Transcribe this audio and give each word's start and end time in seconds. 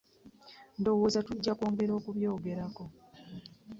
Ndowooza 0.79 1.19
tujja 1.27 1.53
kwongera 1.57 1.91
okubyogerako. 1.99 2.83